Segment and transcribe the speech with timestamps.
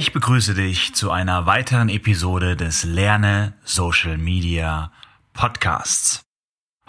[0.00, 4.90] Ich begrüße dich zu einer weiteren Episode des Lerne Social Media
[5.34, 6.22] Podcasts.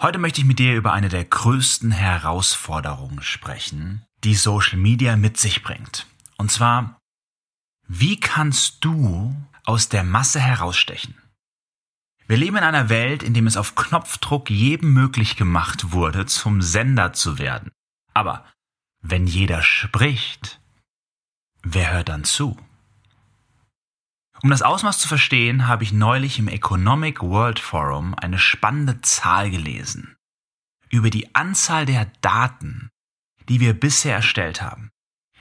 [0.00, 5.36] Heute möchte ich mit dir über eine der größten Herausforderungen sprechen, die Social Media mit
[5.36, 6.06] sich bringt.
[6.38, 6.98] Und zwar,
[7.86, 9.36] wie kannst du
[9.66, 11.14] aus der Masse herausstechen?
[12.26, 16.62] Wir leben in einer Welt, in dem es auf Knopfdruck jedem möglich gemacht wurde, zum
[16.62, 17.72] Sender zu werden.
[18.14, 18.46] Aber
[19.02, 20.62] wenn jeder spricht,
[21.62, 22.56] wer hört dann zu?
[24.40, 29.50] Um das Ausmaß zu verstehen, habe ich neulich im Economic World Forum eine spannende Zahl
[29.50, 30.16] gelesen
[30.92, 32.90] über die Anzahl der Daten,
[33.48, 34.90] die wir bisher erstellt haben.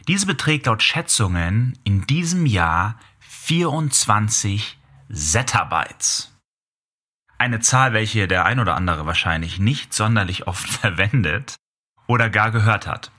[0.07, 4.79] Diese beträgt laut Schätzungen in diesem Jahr 24
[5.11, 6.31] Zettabytes.
[7.37, 11.55] Eine Zahl, welche der ein oder andere wahrscheinlich nicht sonderlich oft verwendet
[12.07, 13.11] oder gar gehört hat.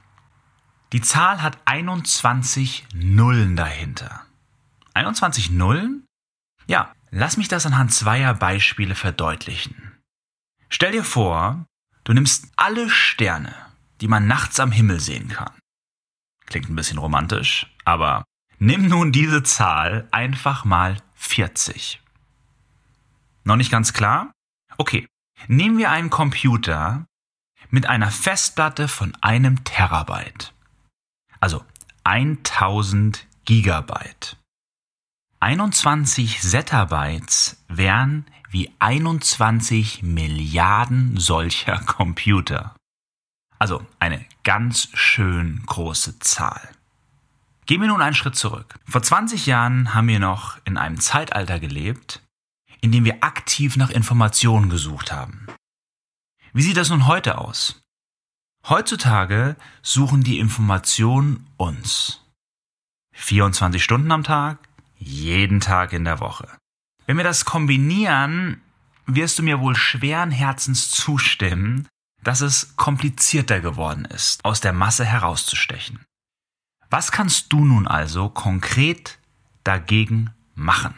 [0.92, 4.26] Die Zahl hat 21 Nullen dahinter.
[4.94, 6.06] 21 Nullen?
[6.66, 9.98] Ja, lass mich das anhand zweier Beispiele verdeutlichen.
[10.68, 11.66] Stell dir vor,
[12.04, 13.54] du nimmst alle Sterne,
[14.00, 15.52] die man nachts am Himmel sehen kann.
[16.46, 18.24] Klingt ein bisschen romantisch, aber
[18.58, 22.00] nimm nun diese Zahl einfach mal 40.
[23.44, 24.32] Noch nicht ganz klar?
[24.78, 25.06] Okay,
[25.48, 27.06] nehmen wir einen Computer
[27.70, 30.52] mit einer Festplatte von einem Terabyte.
[31.40, 31.64] Also
[32.04, 34.36] 1000 Gigabyte.
[35.42, 42.76] 21 Zettabytes wären wie 21 Milliarden solcher Computer.
[43.58, 46.60] Also eine ganz schön große Zahl.
[47.66, 48.76] Gehen wir nun einen Schritt zurück.
[48.84, 52.22] Vor 20 Jahren haben wir noch in einem Zeitalter gelebt,
[52.80, 55.48] in dem wir aktiv nach Informationen gesucht haben.
[56.52, 57.82] Wie sieht das nun heute aus?
[58.68, 62.20] Heutzutage suchen die Informationen uns.
[63.14, 64.68] 24 Stunden am Tag,
[65.04, 66.48] jeden Tag in der Woche.
[67.06, 68.60] Wenn wir das kombinieren,
[69.06, 71.88] wirst du mir wohl schweren Herzens zustimmen,
[72.22, 76.04] dass es komplizierter geworden ist, aus der Masse herauszustechen.
[76.88, 79.18] Was kannst du nun also konkret
[79.64, 80.94] dagegen machen?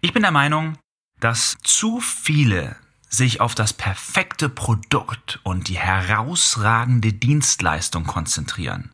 [0.00, 0.78] Ich bin der Meinung,
[1.20, 2.76] dass zu viele
[3.08, 8.93] sich auf das perfekte Produkt und die herausragende Dienstleistung konzentrieren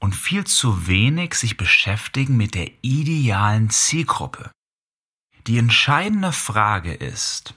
[0.00, 4.50] und viel zu wenig sich beschäftigen mit der idealen Zielgruppe.
[5.46, 7.54] Die entscheidende Frage ist,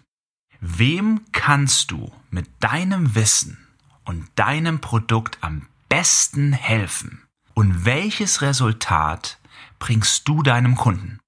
[0.60, 3.58] wem kannst du mit deinem Wissen
[4.06, 9.40] und deinem Produkt am besten helfen und welches Resultat
[9.80, 11.20] bringst du deinem Kunden?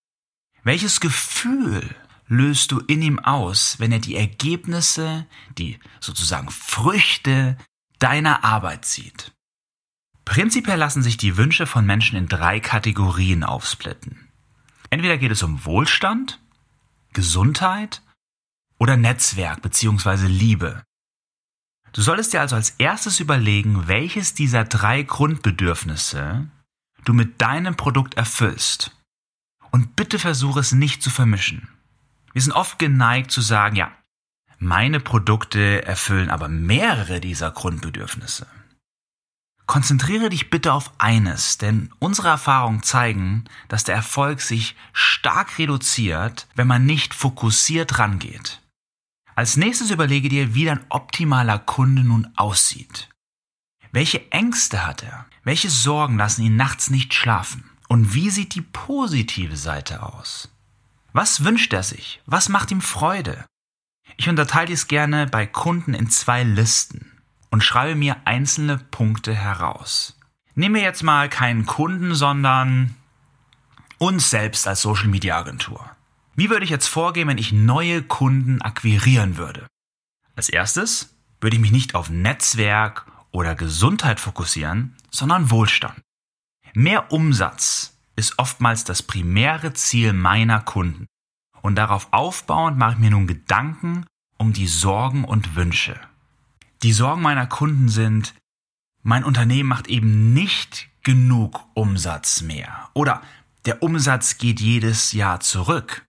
[0.64, 1.96] Welches Gefühl
[2.28, 5.28] löst du in ihm aus, wenn er die Ergebnisse,
[5.58, 7.58] die sozusagen Früchte
[8.00, 9.35] deiner Arbeit sieht?
[10.26, 14.28] Prinzipiell lassen sich die Wünsche von Menschen in drei Kategorien aufsplitten.
[14.90, 16.40] Entweder geht es um Wohlstand,
[17.14, 18.02] Gesundheit
[18.78, 20.28] oder Netzwerk bzw.
[20.28, 20.84] Liebe.
[21.94, 26.50] Du solltest dir also als erstes überlegen, welches dieser drei Grundbedürfnisse
[27.06, 28.92] du mit deinem Produkt erfüllst.
[29.72, 31.70] Und bitte versuche es nicht zu vermischen.
[32.34, 33.92] Wir sind oft geneigt zu sagen, ja,
[34.58, 38.48] meine Produkte erfüllen aber mehrere dieser Grundbedürfnisse.
[39.68, 46.48] Konzentriere dich bitte auf eines, denn unsere Erfahrungen zeigen, dass der Erfolg sich stark reduziert,
[46.56, 48.62] wenn man nicht fokussiert rangeht.
[49.34, 53.10] Als nächstes überlege dir, wie dein optimaler Kunde nun aussieht.
[53.92, 55.26] Welche Ängste hat er?
[55.44, 57.70] Welche Sorgen lassen ihn nachts nicht schlafen?
[57.88, 60.50] Und wie sieht die positive Seite aus?
[61.12, 62.22] Was wünscht er sich?
[62.26, 63.46] Was macht ihm Freude?
[64.18, 67.15] Ich unterteile dies gerne bei Kunden in zwei Listen
[67.56, 70.20] und schreibe mir einzelne Punkte heraus.
[70.56, 72.96] Nehmen wir jetzt mal keinen Kunden, sondern
[73.98, 75.90] uns selbst als Social Media Agentur.
[76.36, 79.68] Wie würde ich jetzt vorgehen, wenn ich neue Kunden akquirieren würde?
[80.36, 86.02] Als erstes würde ich mich nicht auf Netzwerk oder Gesundheit fokussieren, sondern Wohlstand.
[86.74, 91.06] Mehr Umsatz ist oftmals das primäre Ziel meiner Kunden.
[91.62, 94.06] Und darauf aufbauend mache ich mir nun Gedanken
[94.38, 95.98] um die Sorgen und Wünsche.
[96.84, 98.34] Die Sorgen meiner Kunden sind,
[99.02, 103.22] mein Unternehmen macht eben nicht genug Umsatz mehr oder
[103.66, 106.06] der Umsatz geht jedes Jahr zurück.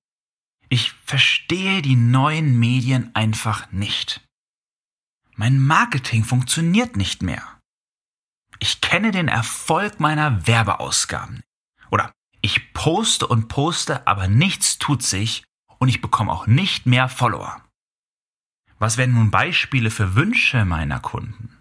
[0.69, 4.27] Ich verstehe die neuen Medien einfach nicht.
[5.37, 7.43] Mein Marketing funktioniert nicht mehr.
[8.59, 11.43] Ich kenne den Erfolg meiner Werbeausgaben.
[11.91, 15.45] Oder ich poste und poste, aber nichts tut sich
[15.79, 17.63] und ich bekomme auch nicht mehr Follower.
[18.79, 21.57] Was wären nun Beispiele für Wünsche meiner Kunden?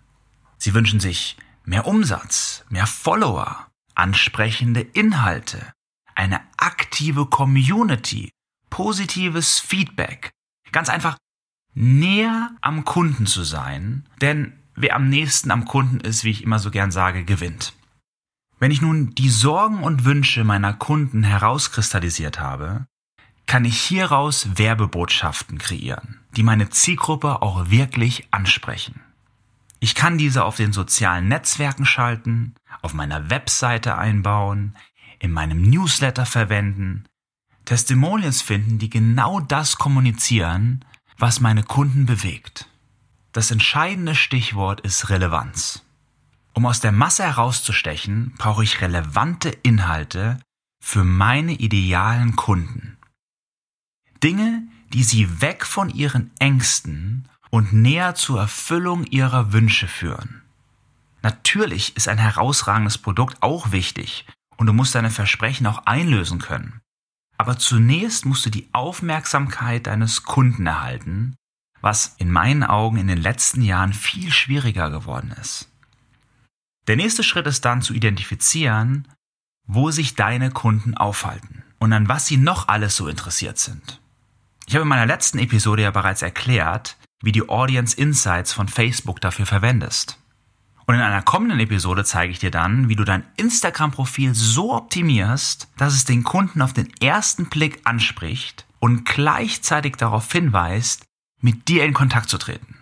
[0.57, 5.73] Sie wünschen sich mehr Umsatz, mehr Follower, ansprechende Inhalte,
[6.13, 8.31] eine aktive Community,
[8.69, 10.31] positives Feedback.
[10.71, 11.17] Ganz einfach
[11.73, 16.59] näher am Kunden zu sein, denn wer am nächsten am Kunden ist, wie ich immer
[16.59, 17.73] so gern sage, gewinnt.
[18.59, 22.87] Wenn ich nun die Sorgen und Wünsche meiner Kunden herauskristallisiert habe,
[23.45, 29.01] kann ich hieraus Werbebotschaften kreieren, die meine Zielgruppe auch wirklich ansprechen.
[29.79, 34.75] Ich kann diese auf den sozialen Netzwerken schalten, auf meiner Webseite einbauen,
[35.19, 37.05] in meinem Newsletter verwenden,
[37.65, 40.85] Testimonials finden, die genau das kommunizieren,
[41.17, 42.67] was meine Kunden bewegt.
[43.31, 45.83] Das entscheidende Stichwort ist Relevanz.
[46.53, 50.39] Um aus der Masse herauszustechen, brauche ich relevante Inhalte
[50.79, 52.94] für meine idealen Kunden.
[54.25, 60.41] Dinge, die sie weg von ihren Ängsten und näher zur Erfüllung ihrer Wünsche führen.
[61.21, 64.25] Natürlich ist ein herausragendes Produkt auch wichtig
[64.57, 66.81] und du musst deine Versprechen auch einlösen können.
[67.37, 71.35] Aber zunächst musst du die Aufmerksamkeit deines Kunden erhalten,
[71.81, 75.69] was in meinen Augen in den letzten Jahren viel schwieriger geworden ist.
[76.87, 79.07] Der nächste Schritt ist dann zu identifizieren,
[79.67, 84.01] wo sich deine Kunden aufhalten und an was sie noch alles so interessiert sind.
[84.67, 89.21] Ich habe in meiner letzten Episode ja bereits erklärt, wie du Audience Insights von Facebook
[89.21, 90.19] dafür verwendest.
[90.87, 95.67] Und in einer kommenden Episode zeige ich dir dann, wie du dein Instagram-Profil so optimierst,
[95.77, 101.03] dass es den Kunden auf den ersten Blick anspricht und gleichzeitig darauf hinweist,
[101.41, 102.77] mit dir in Kontakt zu treten.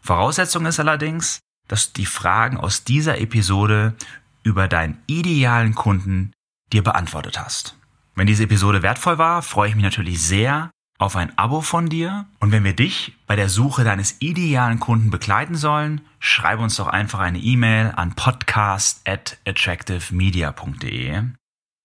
[0.00, 3.94] Voraussetzung ist allerdings, dass du die Fragen aus dieser Episode
[4.42, 6.32] über deinen idealen Kunden
[6.72, 7.76] dir beantwortet hast.
[8.14, 10.70] Wenn diese Episode wertvoll war, freue ich mich natürlich sehr
[11.04, 12.24] auf ein Abo von dir.
[12.40, 16.88] Und wenn wir dich bei der Suche deines idealen Kunden begleiten sollen, schreibe uns doch
[16.88, 21.22] einfach eine E-Mail an podcast at attractivemedia.de.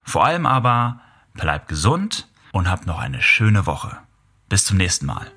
[0.03, 1.01] Vor allem aber
[1.33, 3.97] bleib gesund und hab noch eine schöne Woche.
[4.47, 5.29] Bis zum nächsten Mal.